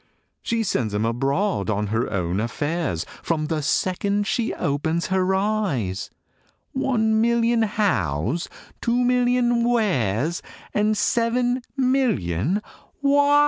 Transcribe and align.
She 0.41 0.63
sends 0.63 0.95
'em 0.95 1.05
abroad 1.05 1.69
on 1.69 1.87
her 1.93 2.09
own 2.11 2.39
affairs, 2.39 3.05
From 3.21 3.45
the 3.45 3.61
second 3.61 4.25
she 4.25 4.51
opens 4.51 5.09
her 5.13 5.35
eyes 5.35 6.09
One 6.71 7.21
million 7.21 7.61
Hows, 7.61 8.49
two 8.81 8.97
million 9.05 9.63
Wheres, 9.63 10.41
And 10.73 10.97
seven 10.97 11.61
million 11.77 12.63
Whys! 13.03 13.39